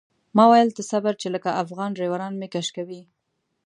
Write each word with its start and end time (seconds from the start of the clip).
ما 0.35 0.45
ویل 0.51 0.69
ته 0.77 0.81
صبر 0.91 1.13
چې 1.21 1.27
لکه 1.35 1.57
افغان 1.63 1.89
ډریوران 1.97 2.33
مې 2.37 2.47
کش 2.53 2.67
کوي. 2.75 3.01